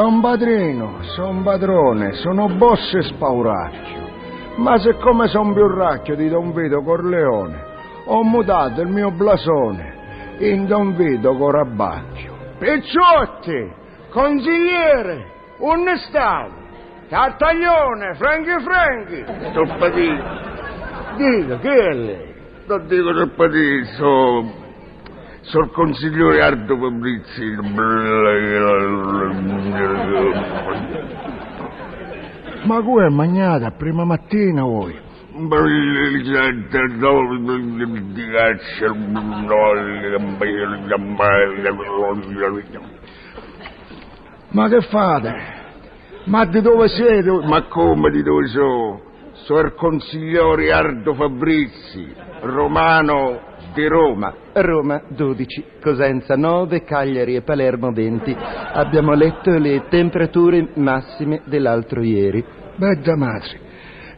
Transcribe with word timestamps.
Son 0.00 0.22
padrino, 0.22 1.02
son 1.14 1.42
padrone, 1.42 2.14
sono 2.14 2.48
boss 2.48 2.94
e 2.94 3.02
spauracchio. 3.02 4.08
Ma 4.56 4.78
siccome 4.78 5.28
son 5.28 5.52
più 5.52 5.66
racchio 5.66 6.16
di 6.16 6.30
Don 6.30 6.54
Vito 6.54 6.80
Corleone, 6.80 7.62
ho 8.06 8.22
mutato 8.22 8.80
il 8.80 8.88
mio 8.88 9.10
blasone 9.10 10.36
in 10.38 10.64
Don 10.64 10.96
Vito 10.96 11.36
Corabacchio. 11.36 12.32
Picciotti, 12.58 13.70
consigliere, 14.08 15.32
onestà, 15.58 16.48
tartaglione, 17.10 18.14
franchi 18.14 18.50
franchi. 18.64 19.52
Toppatino, 19.52 20.24
Dica, 21.16 21.58
che 21.58 21.74
è 21.74 21.92
lei? 21.92 22.34
non 22.64 22.86
dico 22.86 23.12
toppatino, 23.12 23.84
so... 23.98 24.68
Sono 25.50 25.64
il 25.64 25.70
consigliere 25.72 26.42
Ardo 26.42 26.76
Fabrizi. 26.78 27.56
Ma 32.62 32.80
come 32.82 33.06
è 33.06 33.08
magnata 33.08 33.72
prima 33.72 34.04
mattina 34.04 34.62
voi? 34.62 34.96
Ma 44.50 44.68
che 44.68 44.80
fate? 44.82 45.34
Ma 46.26 46.44
di 46.44 46.60
dove 46.60 46.86
siete? 46.86 47.28
Ma 47.44 47.62
come 47.62 48.10
di 48.10 48.22
dove 48.22 48.46
so? 48.46 49.02
Sono 49.32 49.60
il 49.66 49.74
consigliere 49.74 50.70
Ardo 50.70 51.14
Fabrizi, 51.14 52.14
romano 52.42 53.48
di 53.72 53.86
Roma. 53.86 54.32
Roma 54.52 55.02
12, 55.08 55.64
Cosenza 55.80 56.36
9, 56.36 56.84
Cagliari 56.84 57.36
e 57.36 57.42
Palermo 57.42 57.92
20. 57.92 58.36
Abbiamo 58.72 59.14
letto 59.14 59.50
le 59.50 59.86
temperature 59.88 60.68
massime 60.74 61.42
dell'altro 61.44 62.02
ieri. 62.02 62.44
Bella 62.76 63.16
madre, 63.16 63.60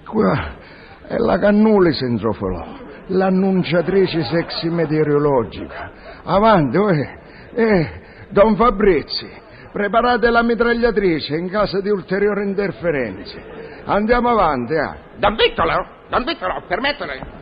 qua 0.06 0.60
è 1.06 1.16
la 1.16 1.38
cannula 1.38 1.92
sentrofolo, 1.92 2.64
l'annunciatrice 3.08 4.22
sexy 4.22 4.68
meteorologica. 4.68 5.90
Avanti, 6.24 6.76
eh, 6.76 7.18
eh, 7.54 7.90
Don 8.30 8.54
Fabrizi, 8.56 9.28
preparate 9.72 10.30
la 10.30 10.42
mitragliatrice 10.42 11.36
in 11.36 11.48
caso 11.48 11.80
di 11.80 11.90
ulteriori 11.90 12.44
interferenze. 12.44 13.60
Andiamo 13.84 14.28
avanti, 14.28 14.74
ah. 14.76 14.96
Don 15.16 15.34
Vittolo, 15.34 15.86
Don 16.08 16.24
Vittolo, 16.24 16.62
permettele. 16.68 17.41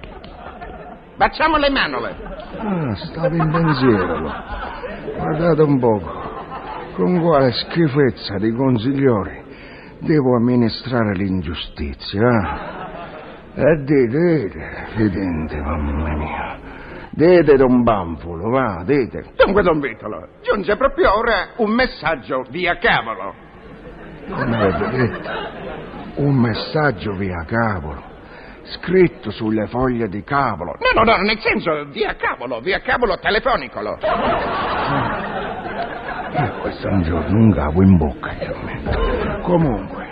Facciamo 1.20 1.58
le 1.58 1.68
manole. 1.68 2.16
Ah, 2.56 2.94
stavo 2.94 3.34
in 3.34 3.50
pensiero. 3.50 4.32
Guardate 5.18 5.60
un 5.60 5.78
poco. 5.78 6.10
Con 6.94 7.20
quale 7.20 7.52
schifezza 7.52 8.38
di 8.38 8.50
consigliori 8.52 9.38
devo 9.98 10.34
amministrare 10.36 11.12
l'ingiustizia. 11.12 12.22
eh? 13.52 13.60
E 13.60 13.76
dite, 13.84 14.18
dite, 14.18 14.86
fidente, 14.96 15.60
mamma 15.60 16.16
mia. 16.16 16.58
Dite, 17.10 17.54
Don 17.54 17.82
Banfolo, 17.82 18.48
va, 18.48 18.82
dite. 18.86 19.32
Dunque, 19.36 19.62
Don 19.62 19.78
Vittolo, 19.78 20.26
giunge 20.40 20.74
proprio 20.76 21.18
ora 21.18 21.48
un 21.56 21.70
messaggio 21.70 22.44
via 22.48 22.78
cavolo. 22.78 23.34
Come 24.26 24.56
avete 24.56 24.96
detto? 24.96 25.30
Un 26.22 26.34
messaggio 26.34 27.12
via 27.12 27.44
cavolo. 27.44 28.08
Scritto 28.70 29.30
sulle 29.30 29.66
foglie 29.66 30.08
di 30.08 30.22
cavolo. 30.22 30.74
No, 30.78 31.02
no, 31.02 31.16
no, 31.16 31.22
nel 31.22 31.38
senso 31.40 31.84
via 31.86 32.14
cavolo, 32.14 32.60
via 32.60 32.80
cavolo 32.80 33.18
telefonicolo. 33.18 33.98
Eh, 36.32 36.50
questo 36.60 36.88
è 36.88 36.90
un 36.90 37.02
giorno 37.02 37.36
un 37.36 37.52
cavo 37.52 37.82
in 37.82 37.96
bocca, 37.96 38.32
metto. 38.62 39.40
Comunque, 39.42 40.06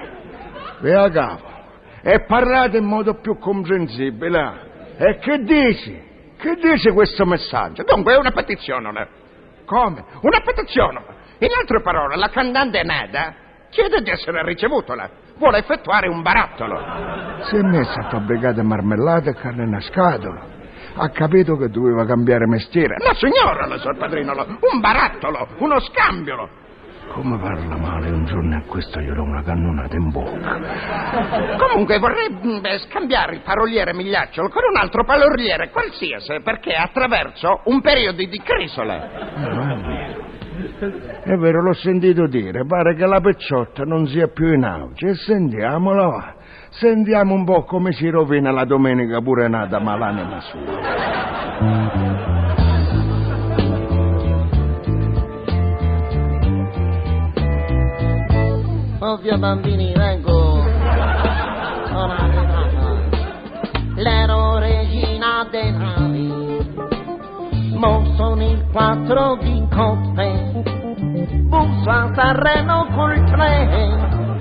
via 0.80 1.08
cavolo. 1.10 1.56
E 2.02 2.24
parlate 2.24 2.78
in 2.78 2.84
modo 2.84 3.14
più 3.20 3.38
comprensibile. 3.38 4.96
E 4.96 5.18
che 5.18 5.38
dici? 5.42 6.06
Che 6.36 6.54
dice 6.54 6.92
questo 6.92 7.24
messaggio? 7.24 7.84
Dunque 7.84 8.14
è 8.14 8.16
una 8.16 8.32
petizione. 8.32 9.08
Come? 9.64 10.04
Una 10.22 10.40
petizione. 10.40 11.00
In 11.38 11.50
altre 11.56 11.80
parole, 11.82 12.16
la 12.16 12.28
candante 12.30 12.82
Neda 12.82 13.34
chiede 13.70 14.02
di 14.02 14.10
essere 14.10 14.42
ricevutola. 14.44 15.08
Vuole 15.38 15.58
effettuare 15.58 16.08
un 16.08 16.22
barattolo. 16.22 16.78
Si 17.42 17.56
è 17.56 17.62
messa 17.62 18.00
a 18.00 18.08
fabbricare 18.10 18.62
marmellate 18.62 19.30
e 19.30 19.34
carne 19.34 19.64
in 19.64 19.80
scatola. 19.80 20.56
Ha 20.96 21.08
capito 21.10 21.56
che 21.56 21.68
doveva 21.68 22.04
cambiare 22.04 22.46
mestiere. 22.46 22.96
La 22.98 23.14
signora, 23.14 23.66
la 23.66 23.78
sor 23.78 23.96
padrino, 23.96 24.32
un 24.32 24.80
barattolo, 24.80 25.48
uno 25.58 25.78
scambio. 25.80 26.66
Come 27.12 27.38
parla 27.38 27.76
male 27.76 28.10
un 28.10 28.26
giorno 28.26 28.56
a 28.56 28.62
questo 28.66 29.00
gli 29.00 29.10
do 29.10 29.22
una 29.22 29.42
cannonata 29.42 29.96
in 29.96 30.10
bocca. 30.10 31.56
Comunque 31.56 31.98
vorrei 31.98 32.28
mm, 32.30 32.60
beh, 32.60 32.78
scambiare 32.80 33.36
il 33.36 33.40
paroliere 33.40 33.94
Migliacciolo 33.94 34.48
con 34.48 34.62
un 34.70 34.76
altro 34.76 35.04
paroliere 35.04 35.70
qualsiasi, 35.70 36.40
perché 36.42 36.74
attraverso 36.74 37.62
un 37.64 37.80
periodo 37.80 38.18
di 38.18 38.40
crisola. 38.40 39.08
Ah, 39.34 39.97
è 40.78 41.36
vero. 41.36 41.62
L'ho 41.62 41.74
sentito 41.74 42.26
dire. 42.26 42.64
Pare 42.64 42.94
che 42.94 43.06
la 43.06 43.20
pecciotta 43.20 43.84
non 43.84 44.06
sia 44.06 44.28
più 44.28 44.52
in 44.52 44.64
auge. 44.64 45.08
E 45.08 45.14
sentiamola, 45.14 46.06
va. 46.06 46.34
Sentiamo 46.70 47.34
un 47.34 47.44
po' 47.44 47.64
come 47.64 47.92
si 47.92 48.08
rovina 48.08 48.50
la 48.50 48.64
domenica 48.64 49.20
pure 49.20 49.48
nata 49.48 49.78
malanima 49.80 50.40
sua. 50.40 51.96
Ovvio 59.00 59.38
bambini 59.38 59.92
vengo 59.94 60.62
L'ero 63.96 64.58
regina 64.58 65.42
navi 65.42 65.77
Mo 67.78 68.04
sono 68.16 68.42
il 68.42 68.66
quattro 68.72 69.36
di 69.40 69.64
coppe 69.72 70.62
Busso 71.46 71.88
a 71.88 72.10
Sanremo 72.12 72.86
col 72.92 73.24
treno 73.30 74.36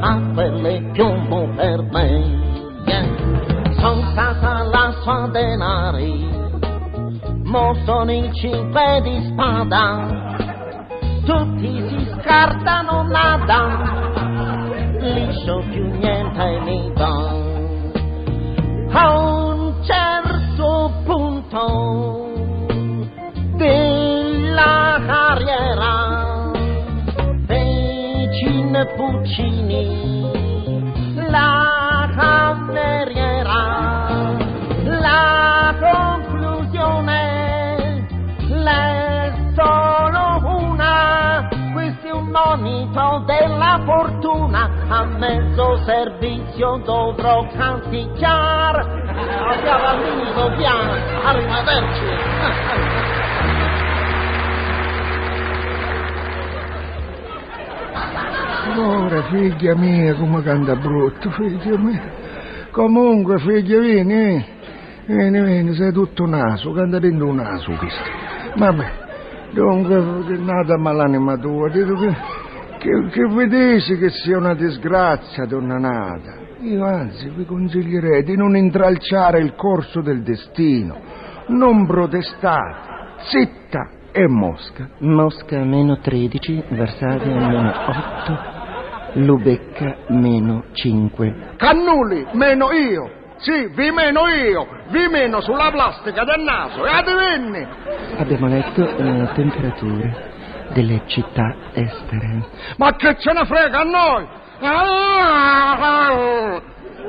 A 0.00 0.20
quelle 0.34 0.82
piombo 0.90 1.48
per 1.54 1.80
me. 1.92 2.82
Yeah. 2.86 3.06
Sono 3.78 4.02
stata 4.10 4.64
la 4.64 4.92
sua 5.00 5.28
denari. 5.30 6.28
Mo 7.44 7.72
sono 7.84 8.10
il 8.10 8.34
cinque 8.34 9.00
di 9.02 9.30
spada. 9.30 10.36
Tutti 11.24 11.88
si 11.88 12.10
scartano 12.18 13.02
nada, 13.04 13.89
La 31.28 32.08
cameriera, 32.16 33.52
la 34.84 35.74
conclusione, 35.78 38.06
l'è 38.48 39.34
solo 39.54 40.40
una, 40.60 41.46
questo 41.74 42.06
è 42.06 42.10
un 42.10 42.30
monito 42.30 43.22
della 43.26 43.82
fortuna, 43.84 44.70
a 44.88 45.04
mezzo 45.04 45.76
servizio 45.84 46.80
dovrò 46.82 47.46
canticchiare, 47.52 48.80
abbiamo 48.80 49.86
amico 49.88 50.52
piano, 50.56 50.92
arrivederci. 51.22 53.59
Ora, 58.76 59.22
figlia 59.24 59.74
mia, 59.74 60.14
come 60.14 60.42
canta 60.42 60.76
brutto, 60.76 61.30
figlia 61.30 61.76
mia. 61.78 62.02
Comunque, 62.70 63.38
figlia, 63.38 63.78
vieni, 63.78 64.14
vieni. 64.14 64.46
Vieni, 65.06 65.42
vieni, 65.42 65.74
sei 65.74 65.92
tutto 65.92 66.26
naso, 66.26 66.72
canta 66.72 66.98
dentro 66.98 67.26
un 67.26 67.36
naso 67.36 67.72
questo. 67.72 68.02
Vabbè, 68.56 68.92
dunque, 69.52 70.38
nata 70.38 70.76
malanima 70.76 71.36
tua, 71.36 71.68
dico 71.68 71.94
che 71.94 72.38
che, 72.80 73.08
che 73.10 73.26
vedesi 73.26 73.98
che 73.98 74.08
sia 74.08 74.38
una 74.38 74.54
disgrazia, 74.54 75.44
donna 75.44 75.76
Nata. 75.78 76.38
Io 76.60 76.84
anzi 76.84 77.28
vi 77.28 77.44
consiglierei 77.44 78.22
di 78.22 78.36
non 78.36 78.56
intralciare 78.56 79.38
il 79.40 79.54
corso 79.54 80.00
del 80.00 80.22
destino. 80.22 80.98
Non 81.48 81.86
protestate. 81.86 82.88
Zitta 83.28 83.90
e 84.12 84.26
Mosca. 84.26 84.88
Mosca 85.00 85.62
meno 85.62 85.98
13, 85.98 86.64
Varsavia 86.70 87.34
meno 87.34 87.70
8, 87.70 88.59
Lubecca 89.14 89.96
meno 90.08 90.64
5. 90.72 91.54
Cannuli, 91.56 92.26
meno 92.32 92.70
io. 92.72 93.18
Sì, 93.38 93.70
vi 93.74 93.90
meno 93.90 94.28
io. 94.28 94.66
Vi 94.88 95.08
meno 95.08 95.40
sulla 95.40 95.70
plastica 95.70 96.24
del 96.24 96.42
naso. 96.42 96.84
E 96.84 96.90
adivinni. 96.90 97.66
Abbiamo 98.18 98.48
letto 98.48 98.82
le 98.82 99.30
temperature 99.34 100.28
delle 100.72 101.02
città 101.06 101.54
estere. 101.72 102.44
Ma 102.76 102.94
che 102.96 103.16
ce 103.18 103.32
ne 103.32 103.46
frega 103.46 103.80
a 103.80 103.84
noi? 103.84 104.26
Ah! 104.60 106.60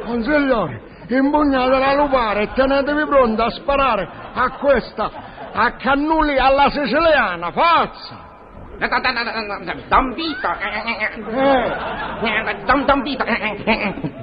Consigliori, 0.05 0.79
impugnate 1.07 1.77
la 1.77 1.93
lupare 1.93 2.43
e 2.43 2.53
tenetevi 2.53 3.05
pronti 3.05 3.41
a 3.41 3.49
sparare 3.49 4.07
a 4.33 4.49
questa, 4.51 5.11
a 5.53 5.71
Cannuli 5.73 6.37
alla 6.37 6.69
siciliana, 6.69 7.51
forza! 7.51 8.29
Eh, 8.81 8.87
Don 12.65 13.01
Vito, 13.03 13.23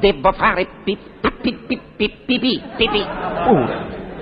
devo 0.00 0.32
fare 0.32 0.66
pipì, 0.82 1.56
pipì, 2.26 3.06
oh, 3.46 3.68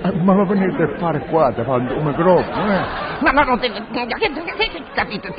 eh, 0.03 0.11
ma 0.21 0.33
lo 0.35 0.45
venite 0.45 0.83
a 0.83 0.97
fare 0.99 1.21
qua 1.21 1.49
davanti 1.49 1.91
a 1.91 1.95
un 1.97 2.03
microfono, 2.03 2.71
eh? 2.71 2.81
No, 3.19 3.31
no, 3.31 3.43
no, 3.45 3.57
devo, 3.57 3.83
capito, 4.93 5.33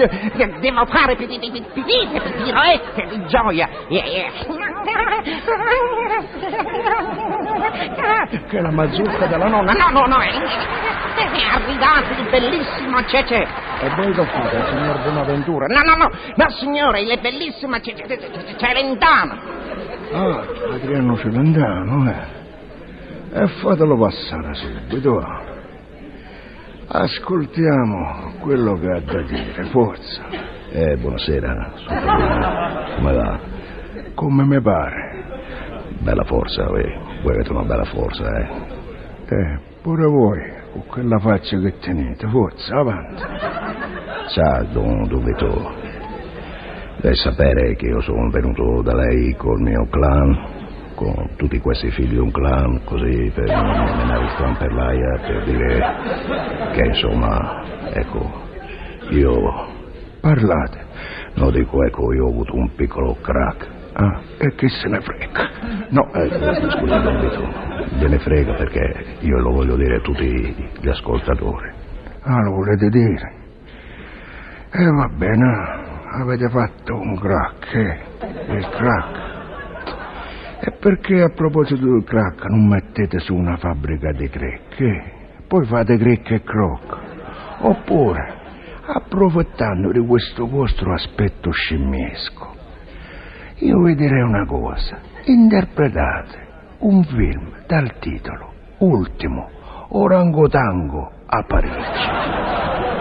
devo 0.58 0.84
fare 0.86 1.14
pipì, 1.14 1.38
pipì, 1.38 2.08
piroette 2.42 3.06
di 3.06 3.24
gioia. 3.26 3.68
Che 8.48 8.60
la 8.60 8.70
mazzucca 8.72 9.26
della 9.26 9.46
nonna. 9.46 9.72
No, 9.74 9.90
no, 9.90 10.06
no, 10.06 10.18
è 10.18 10.32
arrivato 11.54 12.20
il 12.20 12.28
bellissimo 12.30 13.04
Cece. 13.04 13.67
E 13.80 13.94
voi 13.94 14.12
che 14.12 14.24
fate, 14.24 14.64
signor 14.70 15.02
Bonaventura? 15.04 15.66
No, 15.66 15.80
no, 15.82 15.94
no, 15.94 16.10
no, 16.34 16.50
signore, 16.50 17.00
il 17.02 17.18
bellissimo 17.20 17.78
Cece, 17.80 18.04
Celentano. 18.56 19.38
Ah, 20.12 20.44
Adriano 20.72 21.16
Celentano, 21.16 22.10
eh. 22.10 22.36
E 23.40 23.46
fatelo 23.60 23.96
passare 23.96 24.54
subito. 24.54 25.22
Ascoltiamo 26.88 28.34
quello 28.40 28.78
che 28.78 28.90
ha 28.90 29.00
da 29.00 29.22
dire, 29.22 29.64
forza. 29.64 30.22
Eh, 30.70 30.96
buonasera, 30.96 31.72
sono. 31.76 32.94
Come 32.96 33.12
va? 33.12 33.38
Come 34.14 34.44
mi 34.44 34.60
pare. 34.60 35.24
Bella 36.00 36.24
forza, 36.24 36.64
eh. 36.64 36.98
Voi 37.22 37.34
avete 37.34 37.52
una 37.52 37.64
bella 37.64 37.84
forza, 37.84 38.24
eh. 38.24 38.48
Eh, 39.28 39.60
pure 39.82 40.06
voi, 40.06 40.52
con 40.72 40.86
quella 40.86 41.18
faccia 41.18 41.58
che 41.58 41.78
tenete, 41.78 42.26
forza, 42.28 42.76
avanti. 42.76 43.22
Sa, 44.28 44.62
Don 44.72 45.08
Dubito, 45.08 45.72
deve 47.00 47.14
sapere 47.14 47.74
che 47.76 47.86
io 47.86 48.00
sono 48.02 48.28
venuto 48.28 48.82
da 48.82 48.94
lei 48.94 49.34
col 49.36 49.58
mio 49.60 49.86
clan, 49.88 50.92
con 50.94 51.30
tutti 51.36 51.58
questi 51.60 51.90
figli 51.90 52.10
di 52.10 52.18
un 52.18 52.30
clan, 52.30 52.82
così 52.84 53.32
per 53.34 53.46
menare 53.46 54.24
il 54.24 54.34
clan 54.36 54.56
per 54.58 54.72
l'aia, 54.72 55.18
per 55.20 55.44
dire 55.44 55.94
che 56.72 56.86
insomma, 56.86 57.62
ecco, 57.90 58.30
io, 59.10 59.66
Parlate. 60.20 60.84
no 61.36 61.50
dico, 61.50 61.82
ecco, 61.84 62.12
io 62.12 62.24
ho 62.24 62.28
avuto 62.30 62.54
un 62.54 62.74
piccolo 62.74 63.16
crack. 63.22 63.66
Ah, 63.94 64.20
e 64.36 64.54
chi 64.56 64.68
se 64.68 64.88
ne 64.88 65.00
frega? 65.00 65.50
No, 65.88 66.12
ecco, 66.12 66.70
scusa, 66.70 66.98
Don 66.98 67.20
Vito, 67.20 67.48
gliene 67.96 68.18
frega 68.18 68.52
perché 68.54 69.16
io 69.20 69.38
lo 69.38 69.52
voglio 69.52 69.76
dire 69.76 69.96
a 69.96 70.00
tutti 70.00 70.54
gli 70.80 70.88
ascoltatori. 70.88 71.70
Ah, 72.20 72.42
lo 72.42 72.50
volete 72.56 72.88
dire? 72.90 73.37
E 74.70 74.82
eh, 74.82 74.90
va 74.90 75.08
bene, 75.08 75.44
avete 76.12 76.48
fatto 76.50 76.94
un 76.94 77.18
crack, 77.18 77.74
eh? 77.74 78.00
Il 78.54 78.68
crack. 78.68 79.26
E 80.60 80.72
perché 80.72 81.22
a 81.22 81.30
proposito 81.30 81.86
del 81.86 82.04
crack 82.04 82.44
non 82.50 82.66
mettete 82.66 83.18
su 83.18 83.34
una 83.34 83.56
fabbrica 83.56 84.12
di 84.12 84.28
crecche? 84.28 85.12
Poi 85.48 85.64
fate 85.64 85.96
crecche 85.96 86.34
e 86.34 86.42
croc. 86.42 86.98
Oppure, 87.60 88.34
approfittando 88.84 89.90
di 89.90 90.04
questo 90.06 90.46
vostro 90.46 90.92
aspetto 90.92 91.50
scimmiesco, 91.50 92.54
io 93.60 93.82
vi 93.82 93.94
direi 93.94 94.20
una 94.20 94.44
cosa. 94.44 94.98
Interpretate 95.24 96.46
un 96.80 97.02
film 97.04 97.52
dal 97.66 97.98
titolo 98.00 98.52
Ultimo 98.78 99.48
Orangotango 99.88 101.10
a 101.24 101.42
Parigi. 101.44 102.47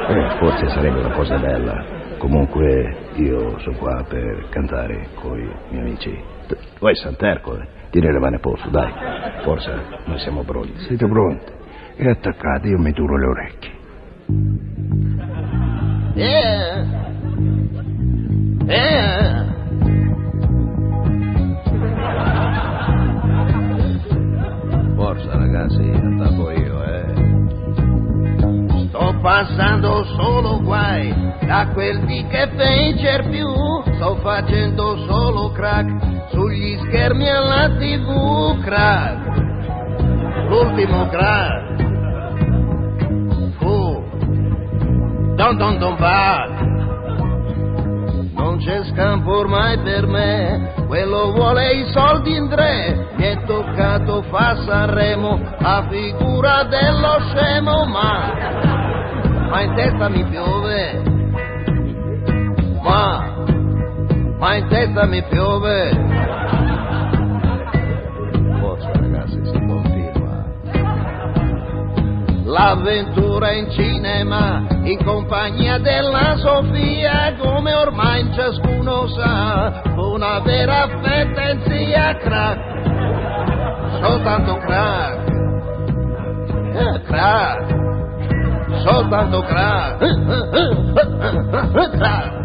Eh, 0.09 0.37
forse 0.39 0.69
sarebbe 0.69 0.99
una 0.99 1.13
cosa 1.13 1.37
bella. 1.37 1.83
Comunque 2.17 2.95
io 3.15 3.59
sono 3.59 3.77
qua 3.77 4.05
per 4.07 4.47
cantare 4.49 5.09
con 5.15 5.37
i 5.37 5.49
miei 5.69 5.81
amici. 5.81 6.23
Voi 6.79 6.95
Santercole, 6.95 7.67
tieni 7.89 8.11
le 8.11 8.19
mani 8.19 8.35
a 8.35 8.39
posto, 8.39 8.69
dai. 8.69 8.91
Forza, 9.43 9.81
noi 10.05 10.17
siamo 10.19 10.43
pronti. 10.43 10.79
Siete 10.85 11.05
pronti? 11.07 11.51
E 11.97 12.09
attaccate, 12.09 12.69
io 12.69 12.79
mi 12.79 12.93
turo 12.93 13.17
le 13.17 13.25
orecchie. 13.25 13.71
Passando 29.37 30.03
solo 30.15 30.59
guai 30.63 31.13
da 31.45 31.67
quel 31.73 32.05
di 32.05 32.25
che 32.27 32.49
pager 32.55 33.29
più. 33.29 33.47
Sto 33.93 34.15
facendo 34.23 34.97
solo 35.05 35.51
crack 35.51 36.29
sugli 36.31 36.75
schermi 36.87 37.29
alla 37.29 37.69
tv 37.77 38.59
crack. 38.63 39.45
L'ultimo 40.49 41.07
crack 41.09 41.83
fu 43.59 44.03
Don 45.35 45.55
Don 45.57 45.77
Don 45.77 45.95
Bad. 45.97 46.65
Non 48.33 48.57
c'è 48.57 48.83
scampo 48.85 49.37
ormai 49.37 49.77
per 49.81 50.07
me, 50.07 50.73
quello 50.87 51.31
vuole 51.31 51.73
i 51.73 51.91
soldi 51.91 52.35
in 52.35 52.49
tre. 52.49 53.09
Mi 53.17 53.23
è 53.23 53.43
toccato 53.45 54.23
fa 54.31 54.55
Sanremo, 54.65 55.39
la 55.59 55.85
figura 55.89 56.63
dello 56.63 57.19
scemo, 57.29 57.85
ma, 57.85 58.76
ma 59.49 59.61
in 59.61 59.75
testa 59.75 60.09
mi 60.09 60.23
piove. 60.25 61.01
Ma, 62.81 63.35
ma 64.37 64.55
in 64.55 64.67
testa 64.67 65.05
mi 65.05 65.23
piove. 65.23 65.89
Forza 68.59 68.91
ragazzi, 68.93 69.39
si 69.45 69.65
continua. 69.65 70.45
L'avventura 72.45 73.51
in 73.53 73.69
cinema, 73.71 74.65
in 74.83 75.03
compagnia 75.03 75.77
della 75.79 76.35
Sofia, 76.37 77.35
come 77.39 77.73
ormai 77.73 78.29
ciascuno 78.33 79.07
sa, 79.07 79.81
una 79.95 80.39
vera 80.39 80.83
affettenzia 80.83 82.15
crack, 82.17 84.01
soltanto 84.01 84.57
crack, 84.57 85.29
eh, 86.73 87.01
crack, 87.03 87.76
soltanto 88.83 89.41
crack, 89.43 89.97
crack. 91.97 92.35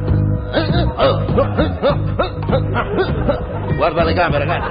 Guarda 3.76 4.04
le 4.04 4.12
gambe 4.12 4.38
ragazzi. 4.38 4.70